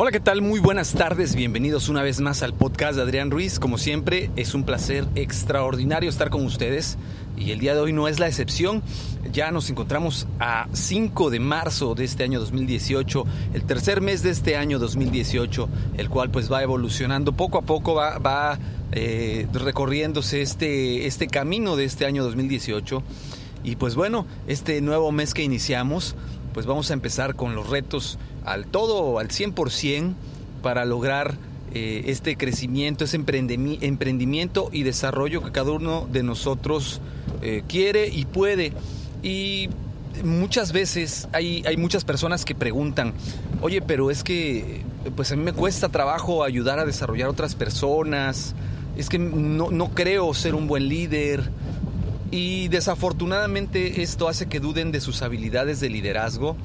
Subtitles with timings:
[0.00, 0.42] Hola, ¿qué tal?
[0.42, 3.58] Muy buenas tardes, bienvenidos una vez más al podcast de Adrián Ruiz.
[3.58, 6.96] Como siempre, es un placer extraordinario estar con ustedes
[7.36, 8.84] y el día de hoy no es la excepción.
[9.32, 13.24] Ya nos encontramos a 5 de marzo de este año 2018,
[13.54, 17.96] el tercer mes de este año 2018, el cual pues va evolucionando poco a poco,
[17.96, 18.56] va, va
[18.92, 23.02] eh, recorriéndose este, este camino de este año 2018.
[23.64, 26.14] Y pues bueno, este nuevo mes que iniciamos,
[26.54, 30.14] pues vamos a empezar con los retos al todo, al 100%
[30.62, 31.36] para lograr
[31.74, 37.00] eh, este crecimiento, ese emprendimiento y desarrollo que cada uno de nosotros
[37.42, 38.72] eh, quiere y puede.
[39.22, 39.68] Y
[40.24, 43.12] muchas veces hay, hay muchas personas que preguntan,
[43.60, 44.82] oye, pero es que
[45.14, 48.54] pues a mí me cuesta trabajo ayudar a desarrollar otras personas,
[48.96, 51.50] es que no, no creo ser un buen líder.
[52.30, 56.56] Y desafortunadamente esto hace que duden de sus habilidades de liderazgo,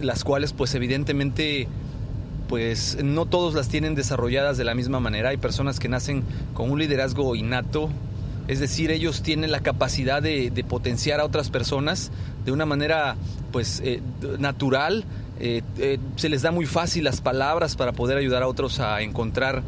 [0.00, 1.68] las cuales pues evidentemente
[2.48, 5.28] pues no todos las tienen desarrolladas de la misma manera.
[5.28, 7.90] Hay personas que nacen con un liderazgo innato,
[8.48, 12.10] es decir, ellos tienen la capacidad de, potenciar a otras personas
[12.44, 13.14] de una manera
[13.52, 14.02] pues eh,
[14.40, 15.04] natural.
[15.38, 19.00] Eh, eh, se les da muy fácil las palabras para poder ayudar a otros a
[19.02, 19.62] encontrar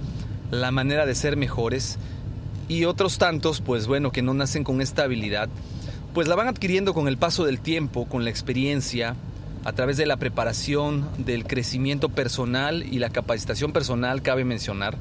[0.50, 1.98] la manera de ser mejores.
[2.66, 5.48] Y otros tantos, pues bueno, que no nacen con esta habilidad,
[6.14, 9.14] pues la van adquiriendo con el paso del tiempo, con la experiencia,
[9.64, 14.96] a través de la preparación, del crecimiento personal y la capacitación personal, cabe mencionar,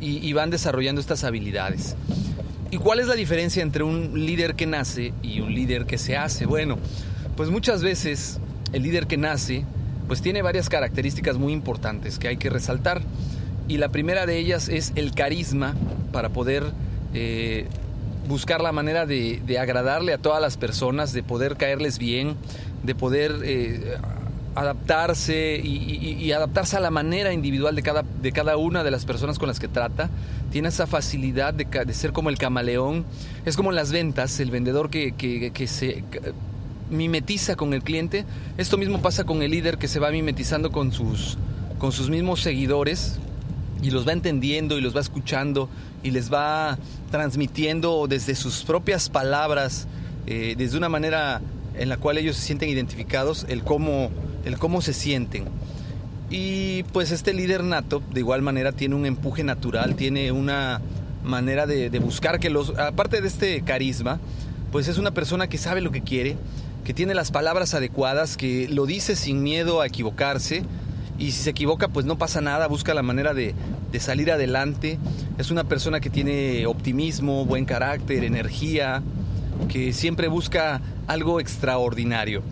[0.00, 1.96] y, van desarrollando estas habilidades.
[2.70, 6.16] ¿Y cuál es la diferencia entre un líder que nace y un líder que se
[6.16, 6.46] hace?
[6.46, 6.78] Bueno,
[7.36, 8.38] pues muchas veces
[8.72, 9.64] el líder que nace
[10.06, 13.02] pues tiene varias características muy importantes que hay que resaltar.
[13.68, 15.74] Y la primera de ellas es el carisma
[16.12, 16.64] para poder
[17.12, 17.66] eh,
[18.28, 22.36] buscar la manera de, agradarle a todas las personas, de poder caerles bien,
[22.82, 23.96] de poder eh,
[24.54, 29.38] adaptarse y, adaptarse a la manera individual de cada, de cada una de las personas
[29.38, 30.10] con las que trata.
[30.50, 33.04] Tiene esa facilidad de, ser como el camaleón.
[33.44, 36.04] Es como en las ventas, el vendedor que, que se
[36.90, 38.24] mimetiza con el cliente.
[38.56, 41.38] Esto mismo pasa con el líder que se va mimetizando con sus,
[41.78, 43.18] con sus mismos seguidores,
[43.82, 45.68] y los va entendiendo y los va escuchando
[46.02, 46.78] y les va
[47.10, 49.86] transmitiendo desde sus propias palabras,
[50.26, 51.40] eh, desde una manera
[51.78, 54.10] en la cual ellos se sienten identificados, el cómo,
[54.44, 55.44] el cómo se sienten.
[56.30, 60.80] Y pues este líder nato de igual manera tiene un empuje natural, tiene una
[61.24, 64.20] manera de, de buscar que los, aparte de este carisma,
[64.70, 66.36] pues es una persona que sabe lo que quiere,
[66.84, 70.64] que tiene las palabras adecuadas, que lo dice sin miedo a equivocarse,
[71.18, 73.54] y si se equivoca pues no pasa nada, busca la manera de,
[73.98, 74.98] salir adelante.
[75.36, 79.02] Es una persona que tiene optimismo, buen carácter, energía,
[79.68, 82.42] que siempre busca algo extraordinario.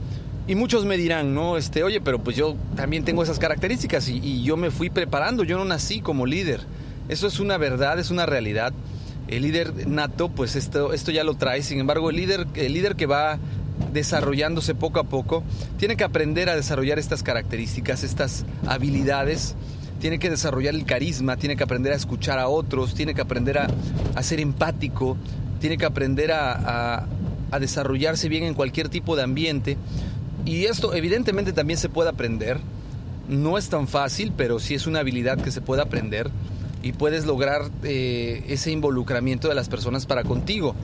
[0.48, 1.56] Y muchos me dirán, ¿no?
[1.56, 5.58] Este, oye, pero pues yo también tengo esas características y, yo me fui preparando, yo
[5.58, 6.60] no nací como líder.
[7.08, 8.72] Eso es una verdad, es una realidad.
[9.26, 11.62] El líder nato, pues esto, esto ya lo trae.
[11.62, 13.40] Sin embargo, el líder, el líder que va
[13.92, 15.42] desarrollándose poco a poco,
[15.78, 19.56] tiene que aprender a desarrollar estas características, estas habilidades,
[20.00, 23.58] tiene que desarrollar el carisma, tiene que aprender a escuchar a otros, tiene que aprender
[23.58, 25.16] a, ser empático,
[25.60, 27.06] tiene que aprender a
[27.58, 29.76] desarrollarse bien en cualquier tipo de ambiente.
[30.44, 32.58] Y esto evidentemente también se puede aprender.
[33.28, 36.30] No es tan fácil, pero sí es una habilidad que se puede aprender
[36.82, 40.76] y puedes lograr eh, ese involucramiento de las personas para contigo.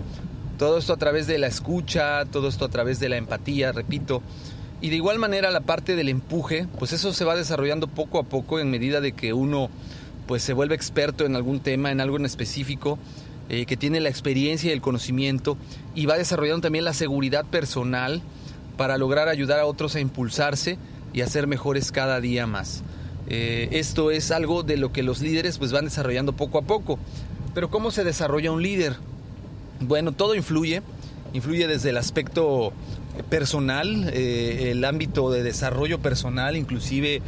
[0.59, 4.23] Todo esto a través de la escucha, todo esto a través de la empatía, repito.
[4.81, 8.25] Y de igual manera la parte del empuje, pues eso se va desarrollando poco a
[8.25, 9.71] poco en medida de que uno
[10.27, 12.99] pues se vuelve experto en algún tema, en algo en específico,
[13.53, 15.59] eh, que tiene la experiencia y el conocimiento
[15.95, 18.23] y va desarrollando también la seguridad personal
[18.79, 20.79] para lograr ayudar a otros a impulsarse
[21.13, 22.83] y a ser mejores cada día más.
[23.29, 26.99] Eh, esto es algo de lo que los líderes pues van desarrollando poco a poco.
[27.53, 28.97] Pero ¿cómo se desarrolla un líder?
[29.81, 30.81] Bueno, todo influye,
[31.35, 32.73] influye desde el aspecto
[33.29, 37.21] personal, eh, el ámbito de desarrollo personal, inclusive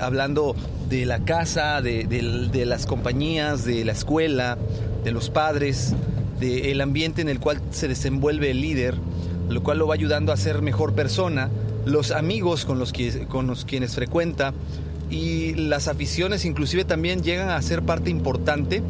[0.00, 0.54] hablando
[0.88, 4.58] de la casa, de, las compañías, de la escuela,
[5.04, 5.94] de los padres,
[6.40, 8.96] del ambiente en el cual se desenvuelve el líder,
[9.48, 11.50] lo cual lo va ayudando a ser mejor persona,
[11.84, 12.92] los amigos con los,
[13.28, 14.54] con los quienes frecuenta
[15.10, 18.82] y las aficiones inclusive también llegan a ser parte importante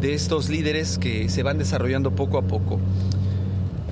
[0.00, 2.80] de estos líderes que se van desarrollando poco a poco.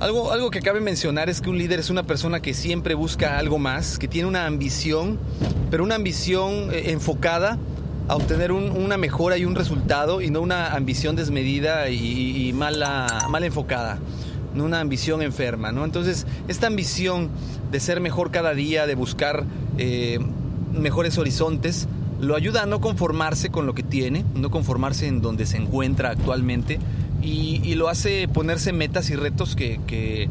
[0.01, 3.39] Algo, algo que cabe mencionar es que un líder es una persona que siempre busca
[3.39, 5.19] algo más, que tiene una ambición,
[5.71, 7.59] pero una ambición eh, enfocada
[8.11, 13.45] a obtener una mejora y un resultado y no una ambición desmedida y, mala, mal
[13.45, 14.01] enfocada,
[14.53, 15.71] no una ambición enferma.
[15.71, 15.85] ¿no?
[15.85, 17.31] Entonces, esta ambición
[17.71, 19.45] de ser mejor cada día, de buscar
[19.79, 20.19] eh,
[20.73, 21.87] mejores horizontes,
[22.21, 26.11] lo ayuda a no conformarse con lo que tiene, no conformarse en donde se encuentra
[26.11, 26.81] actualmente,
[27.23, 30.29] y, lo hace ponerse metas y retos que,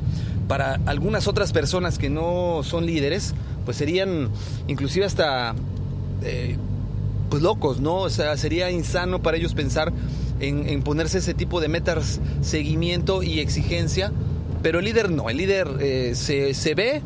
[0.50, 4.30] para algunas otras personas que no son líderes, pues serían
[4.68, 5.56] inclusive hasta
[6.24, 6.58] eh,
[7.30, 7.98] pues locos, ¿no?
[7.98, 9.94] O sea, sería insano para ellos pensar
[10.40, 14.12] en, ponerse ese tipo de metas, seguimiento y exigencia,
[14.62, 17.02] pero el líder no, el líder eh, se, ve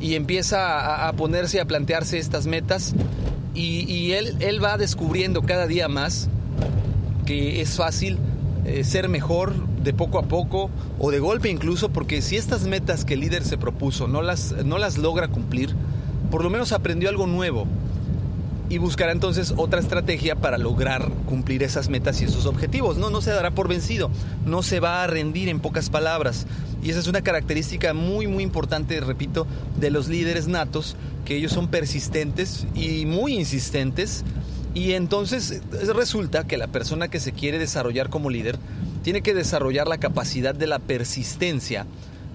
[0.00, 2.94] y empieza a, a, ponerse, a plantearse estas metas
[3.54, 6.28] y, él, él va descubriendo cada día más
[7.26, 8.16] que es fácil
[8.64, 13.04] eh, ser mejor de poco a poco o de golpe incluso, porque si estas metas
[13.04, 15.74] que el líder se propuso no las, no las logra cumplir,
[16.30, 17.66] por lo menos aprendió algo nuevo
[18.68, 22.98] y buscará entonces otra estrategia para lograr cumplir esas metas y esos objetivos.
[22.98, 24.10] No, no se dará por vencido,
[24.44, 26.46] no se va a rendir en pocas palabras.
[26.82, 29.46] Y esa es una característica muy, muy importante, repito,
[29.78, 34.24] de los líderes natos, que ellos son persistentes y muy insistentes
[34.74, 35.60] y entonces
[35.94, 38.58] resulta que la persona que se quiere desarrollar como líder
[39.02, 41.86] tiene que desarrollar la capacidad de la persistencia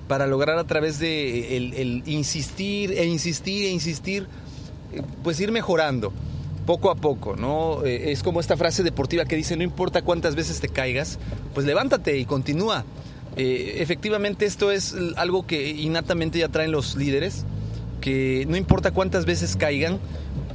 [0.07, 4.27] para lograr a través de el, insistir e insistir e insistir, eh,
[5.23, 6.11] pues ir mejorando
[6.65, 7.83] poco a poco, ¿no?
[7.85, 11.19] Eh, es como esta frase deportiva que dice, no importa cuántas veces te caigas,
[11.53, 12.85] pues levántate y continúa.
[13.35, 17.45] Eh, efectivamente esto es algo que innatamente ya traen los líderes,
[17.99, 19.99] que no importa cuántas veces caigan,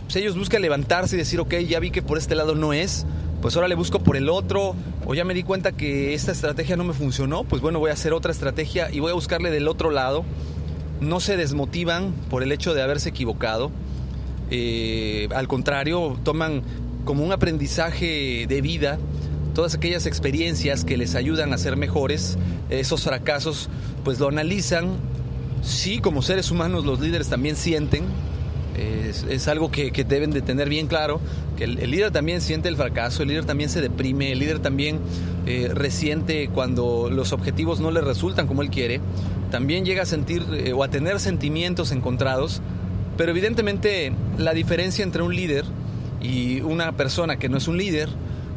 [0.04, 3.04] pues ellos buscan levantarse y decir, ok, ya vi que por este lado no es,
[3.42, 4.74] pues ahora le busco por el otro,
[5.06, 7.94] o ya me di cuenta que esta estrategia no me funcionó, pues bueno, voy a
[7.94, 10.24] hacer otra estrategia y voy a buscarle del otro lado.
[11.00, 13.70] No se desmotivan por el hecho de haberse equivocado,
[14.50, 16.62] eh, al contrario, toman
[17.04, 18.98] como un aprendizaje de vida
[19.54, 22.38] todas aquellas experiencias que les ayudan a ser mejores,
[22.70, 23.68] esos fracasos,
[24.04, 24.90] pues lo analizan.
[25.62, 28.04] Sí, como seres humanos los líderes también sienten,
[28.78, 31.20] es, algo que, deben de tener bien claro,
[31.56, 35.00] que el, líder también siente el fracaso, el líder también se deprime, el líder también
[35.46, 39.00] eh, resiente cuando los objetivos no le resultan como él quiere,
[39.50, 42.60] también llega a sentir eh, o a tener sentimientos encontrados,
[43.18, 45.64] pero evidentemente la diferencia entre un líder
[46.22, 48.08] y una persona que no es un líder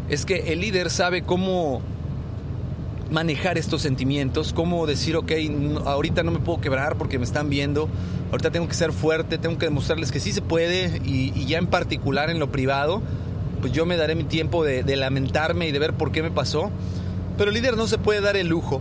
[0.07, 1.81] es que el líder sabe cómo
[3.09, 5.31] manejar estos sentimientos, cómo decir, ok,
[5.85, 7.89] ahorita no me puedo quebrar porque me están viendo,
[8.29, 11.67] ahorita tengo que ser fuerte, tengo que demostrarles que sí se puede y, ya en
[11.67, 13.01] particular en lo privado,
[13.61, 16.69] pues yo me daré mi tiempo de, lamentarme y de ver por qué me pasó,
[17.35, 18.79] pero el líder no se puede dar el lujo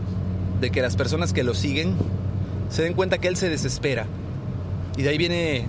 [0.60, 1.94] de que las personas que lo siguen
[2.68, 4.06] se den cuenta que él se desespera.
[4.96, 5.66] Y de ahí viene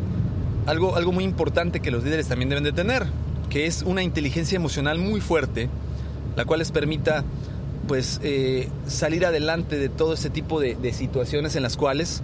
[0.65, 3.05] algo, algo muy importante que los líderes también deben de tener,
[3.49, 5.69] que es una inteligencia emocional muy fuerte,
[6.35, 7.23] la cual les permita
[7.87, 12.21] pues eh, salir adelante de todo este tipo de, situaciones en las cuales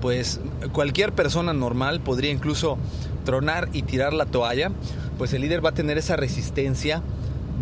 [0.00, 0.40] pues
[0.72, 2.78] cualquier persona normal podría incluso
[3.24, 4.72] tronar y tirar la toalla,
[5.18, 7.02] pues el líder va a tener esa resistencia,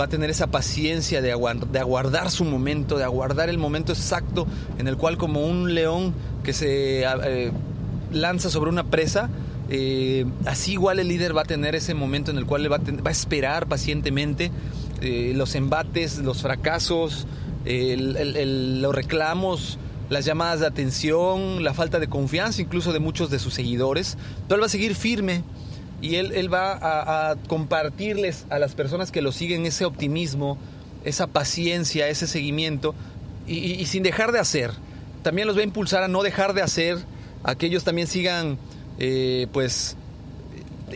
[0.01, 4.47] va a tener esa paciencia de, aguardar su momento, de aguardar el momento exacto
[4.79, 6.15] en el cual como un león
[6.45, 7.53] que se eh,
[8.13, 9.29] lanza sobre una presa,
[9.69, 13.09] eh, así igual el líder va a tener ese momento en el cual va va
[13.09, 14.51] a esperar pacientemente
[15.01, 17.27] eh, los embates, los fracasos,
[17.65, 19.79] los reclamos,
[20.11, 24.19] las llamadas de atención, la falta de confianza incluso de muchos de sus seguidores.
[24.47, 25.43] Pero él va a seguir firme
[26.03, 30.59] y él, va a, compartirles a las personas que lo siguen ese optimismo,
[31.05, 32.95] esa paciencia, ese seguimiento
[33.47, 34.73] y, sin dejar de hacer.
[35.23, 36.99] También los va a impulsar a no dejar de hacer,
[37.43, 38.59] a también sigan
[38.99, 39.97] eh, pues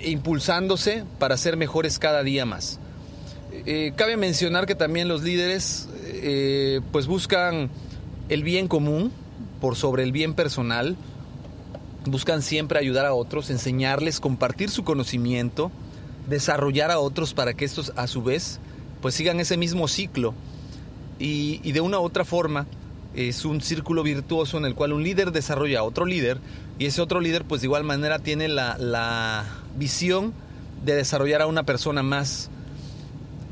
[0.02, 2.78] impulsándose para ser mejores cada día más.
[3.66, 7.70] Eh, cabe mencionar que también los líderes eh, pues buscan
[8.28, 9.12] el bien común
[9.60, 10.96] por sobre el bien personal,
[12.06, 15.70] buscan siempre ayudar a otros, enseñarles, compartir su conocimiento,
[16.28, 18.58] desarrollar a otros para que estos a su vez
[19.00, 20.34] pues sigan ese mismo ciclo
[21.18, 22.66] y, de una u otra forma
[23.14, 26.38] es un círculo virtuoso en el cual un líder desarrolla a otro líder
[26.78, 29.44] y ese otro líder pues de igual manera tiene la, la
[29.76, 30.32] visión
[30.84, 32.50] de desarrollar a una persona más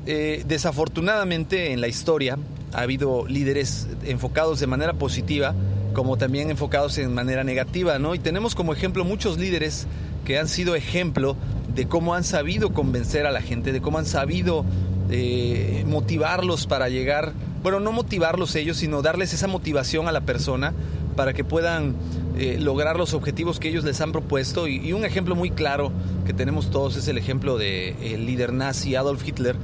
[0.07, 2.37] eh, desafortunadamente en la historia
[2.73, 5.55] ha habido líderes enfocados de manera positiva
[5.93, 8.15] como también enfocados en manera negativa, ¿no?
[8.15, 9.87] Y tenemos como ejemplo muchos líderes
[10.25, 11.37] que han sido ejemplo
[11.75, 14.65] de cómo han sabido convencer a la gente, de cómo han sabido
[15.11, 20.73] eh, motivarlos para llegar, bueno, no motivarlos ellos, sino darles esa motivación a la persona
[21.17, 21.95] para que puedan
[22.37, 24.67] eh, lograr los objetivos que ellos les han propuesto.
[24.67, 25.93] Y, un ejemplo muy claro
[26.27, 29.57] que tenemos todos es el ejemplo del de, líder nazi Adolf Hitler,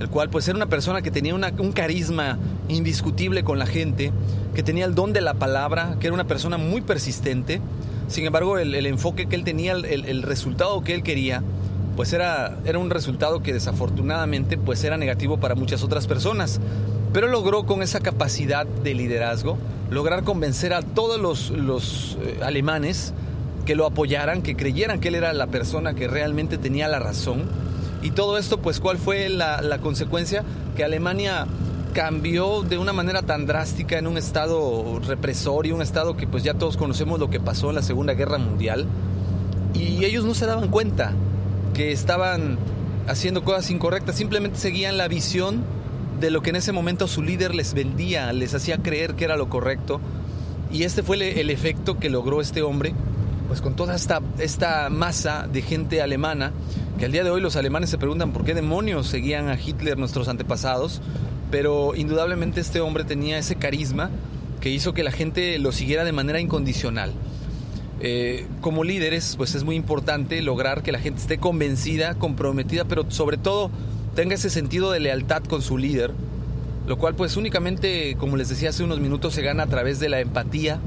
[0.00, 4.12] el cual pues era una persona que tenía un carisma indiscutible con la gente,
[4.54, 7.60] que tenía el don de la palabra, que era una persona muy persistente.
[8.08, 11.42] Sin embargo, el, enfoque que él tenía, el, el, resultado que él quería,
[11.96, 16.60] pues era, era un resultado que desafortunadamente pues era negativo para muchas otras personas.
[17.14, 19.56] Pero logró con esa capacidad de liderazgo,
[19.88, 23.14] lograr convencer a todos los, los eh, alemanes
[23.64, 27.44] que lo apoyaran, que creyeran que él era la persona que realmente tenía la razón.
[28.02, 30.44] Y todo esto, pues, ¿cuál fue la, la consecuencia?
[30.76, 31.46] Que Alemania
[31.94, 36.42] cambió de una manera tan drástica en un estado represor y un estado que pues
[36.42, 38.86] ya todos conocemos lo que pasó en la Segunda Guerra Mundial
[39.74, 41.12] y ellos no se daban cuenta
[41.72, 42.58] que estaban
[43.06, 45.62] haciendo cosas incorrectas, simplemente seguían la visión
[46.20, 49.36] de lo que en ese momento su líder les vendía, les hacía creer que era
[49.36, 50.00] lo correcto.
[50.70, 52.94] Y este fue el, efecto que logró este hombre,
[53.46, 56.52] pues con toda esta, esta masa de gente alemana,
[56.98, 59.98] que al día de hoy los alemanes se preguntan por qué demonios seguían a Hitler
[59.98, 61.00] nuestros antepasados,
[61.50, 64.10] pero indudablemente este hombre tenía ese carisma
[64.60, 67.12] que hizo que la gente lo siguiera de manera incondicional.
[68.00, 73.10] Eh, como líderes, pues es muy importante lograr que la gente esté convencida, comprometida, pero
[73.10, 73.70] sobre todo
[74.14, 76.12] tenga ese sentido de lealtad con su líder,
[76.86, 80.08] lo cual pues únicamente, como les decía hace unos minutos, se gana a través de
[80.08, 80.78] la empatía,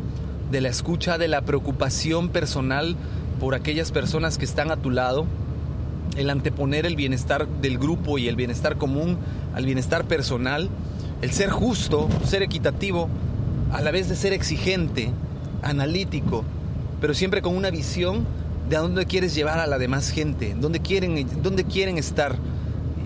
[0.52, 2.96] de la escucha, de la preocupación personal
[3.40, 5.26] por aquellas personas que están a tu lado,
[6.16, 9.18] el anteponer el bienestar del grupo y el bienestar común
[9.54, 10.70] al bienestar personal,
[11.22, 13.10] el ser justo, ser equitativo,
[13.72, 15.12] a la vez de ser exigente,
[15.62, 16.44] analítico,
[17.02, 18.26] pero siempre con una visión
[18.70, 22.36] de a dónde quieres llevar a la demás gente, dónde quieren, dónde quieren estar.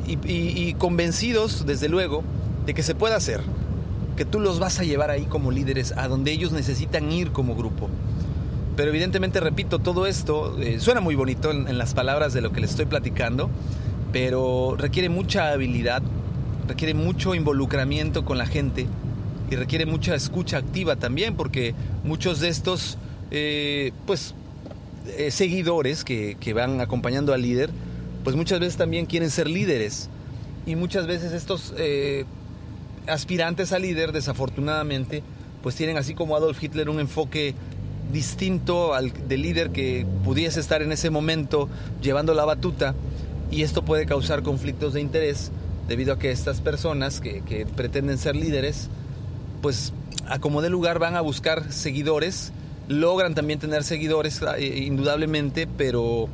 [0.07, 2.23] Y, convencidos, desde luego,
[2.65, 3.41] de que se puede hacer,
[4.17, 7.55] que tú los vas a llevar ahí como líderes a donde ellos necesitan ir como
[7.55, 7.89] grupo.
[8.75, 12.61] Pero evidentemente, repito, todo esto eh, suena muy bonito en, las palabras de lo que
[12.61, 13.49] les estoy platicando,
[14.11, 16.01] pero requiere mucha habilidad,
[16.67, 18.87] requiere mucho involucramiento con la gente
[19.49, 22.97] y requiere mucha escucha activa también, porque muchos de estos
[23.31, 24.33] eh, pues,
[25.17, 27.69] eh, seguidores que, van acompañando al líder,
[28.23, 30.09] pues muchas veces también quieren ser líderes.
[30.65, 32.25] Y muchas veces estos eh,
[33.07, 35.23] aspirantes a líder, desafortunadamente,
[35.63, 37.55] pues tienen así como Adolf Hitler un enfoque
[38.11, 41.69] distinto al del líder que pudiese estar en ese momento
[42.01, 42.93] llevando la batuta
[43.51, 45.51] y esto puede causar conflictos de interés
[45.87, 48.89] debido a que estas personas que, que pretenden ser líderes
[49.61, 49.93] pues
[50.27, 52.51] a como de lugar van a buscar seguidores
[52.91, 56.27] logran también tener seguidores, eh, indudablemente, pero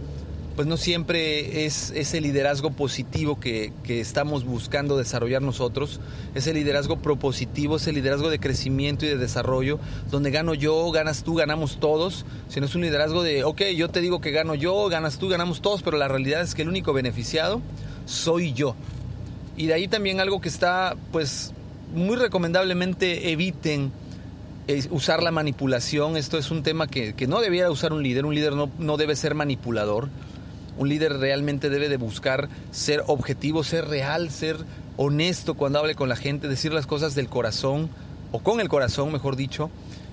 [0.58, 6.00] pues no siempre es ese liderazgo positivo que, estamos buscando desarrollar nosotros,
[6.34, 11.36] ese liderazgo propositivo, ese liderazgo de crecimiento y de desarrollo, donde gano yo, ganas tú,
[11.36, 15.20] ganamos todos, sino es un liderazgo de, ok, yo te digo que gano yo, ganas
[15.20, 17.62] tú, ganamos todos, pero la realidad es que el único beneficiado
[18.08, 18.76] soy yo.
[19.58, 21.54] Y de ahí también algo que está, pues,
[21.94, 23.92] muy recomendablemente eviten
[24.90, 28.54] usar la manipulación, esto es un tema que, no debiera usar un líder, un líder
[28.54, 30.10] no, no debe ser manipulador,
[30.78, 34.58] un líder realmente debe de buscar ser objetivo, ser real, ser
[34.98, 37.90] honesto cuando hable con la gente, decir las cosas del corazón,
[38.32, 39.70] o con el corazón, mejor dicho,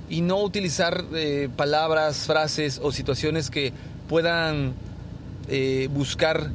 [0.08, 3.72] y no utilizar eh, palabras, frases o situaciones que
[4.08, 4.74] puedan
[5.48, 6.50] eh, buscar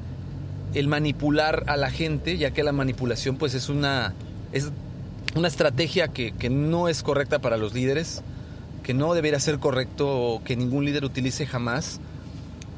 [0.74, 4.14] el manipular a la gente, ya que la manipulación pues es una...
[4.52, 4.72] Es
[5.36, 8.22] una estrategia que, no es correcta para los líderes,
[8.84, 12.00] que no debería ser correcto que ningún líder utilice jamás.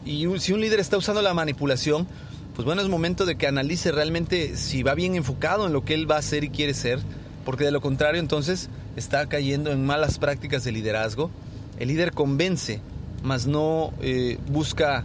[0.06, 2.08] Y si un líder está usando la manipulación,
[2.56, 5.94] pues bueno, es momento de que analice realmente si va bien enfocado en lo que
[5.94, 7.00] él va a hacer y quiere ser,
[7.46, 11.32] porque de lo contrario entonces está cayendo en malas prácticas de liderazgo.
[11.80, 12.82] El líder convence,
[13.24, 15.04] mas no eh, busca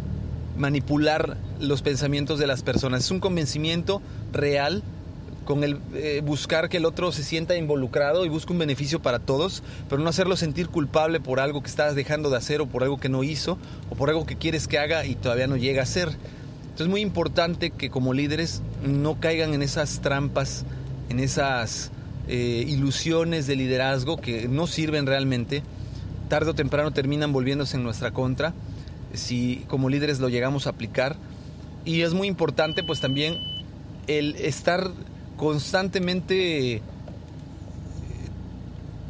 [0.57, 3.05] manipular los pensamientos de las personas.
[3.05, 4.83] Es un convencimiento real
[5.47, 9.21] con el eh, buscar que el otro se sienta involucrado y busque un beneficio para
[9.21, 12.83] todos, pero no hacerlo sentir culpable por algo que estás dejando de hacer o por
[12.83, 13.57] algo que no hizo
[13.89, 16.09] o por algo que quieres que haga y todavía no llega a hacer.
[16.09, 20.67] Entonces es muy importante que como líderes no caigan en esas trampas,
[21.09, 21.91] en esas
[22.29, 25.63] eh, ilusiones de liderazgo que no sirven realmente.
[26.29, 28.53] Tarde o temprano terminan volviéndose en nuestra contra
[29.15, 31.17] si como líderes lo llegamos a aplicar.
[31.85, 33.39] Y es muy importante pues también
[34.07, 34.91] el estar
[35.37, 36.83] constantemente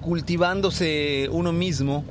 [0.01, 2.05] cultivándose uno mismo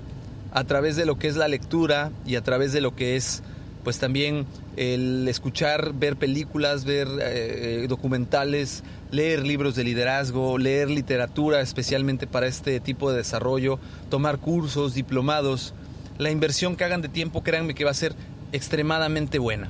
[0.51, 3.43] a través de lo que es la lectura y a través de lo que es
[3.83, 11.61] pues también el escuchar, ver películas, ver eh, documentales, leer libros de liderazgo, leer literatura
[11.61, 13.79] especialmente para este tipo de desarrollo,
[14.09, 15.73] tomar cursos, diplomados.
[16.17, 18.15] La inversión que hagan de tiempo, créanme que va a ser
[18.51, 19.69] extremadamente buena.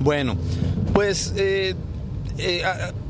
[0.00, 0.36] Bueno,
[0.92, 1.74] pues eh,
[2.38, 2.62] eh,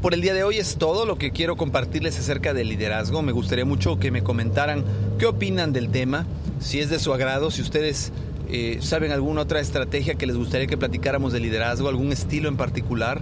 [0.02, 3.23] por el día de hoy es todo lo que quiero compartirles acerca del liderazgo.
[3.23, 4.85] Me gustaría mucho que me comentaran
[5.19, 6.26] qué opinan del tema,
[6.61, 8.12] si es de su agrado, si ustedes
[8.50, 12.57] eh, saben alguna otra estrategia que les gustaría que platicáramos de liderazgo, algún estilo en
[12.57, 13.21] particular.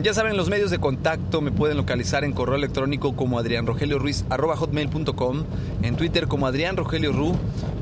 [0.00, 5.44] Ya saben, los medios de contacto me pueden localizar en correo electrónico como hotmail.com
[5.82, 7.34] en Twitter como Adrián Rogelio Ru,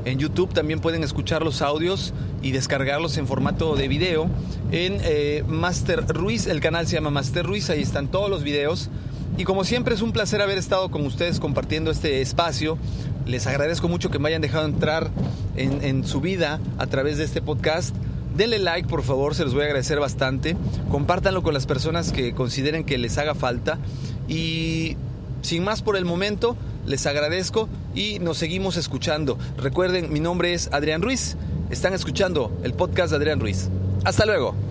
[0.03, 4.31] en YouTube también pueden escuchar los audios y descargarlos en formato de video
[4.71, 8.89] en eh, Master Ruiz, el canal se llama Master Ruiz, ahí están todos los videos.
[9.37, 12.79] Y como siempre es un placer haber estado con ustedes compartiendo este espacio.
[13.27, 15.11] Les agradezco mucho que me hayan dejado entrar
[15.55, 17.95] en, en su vida a través de este podcast.
[18.37, 20.55] Denle like, por favor, se los voy a agradecer bastante.
[20.91, 23.79] Compártanlo con las personas que consideren que les haga falta.
[24.27, 24.95] Y
[25.41, 29.39] sin más por el momento, les agradezco y nos seguimos escuchando.
[29.57, 31.35] Recuerden, mi nombre es Adrián Ruiz.
[31.71, 33.69] Están escuchando el podcast de Adrián Ruiz.
[34.05, 34.66] Hasta luego.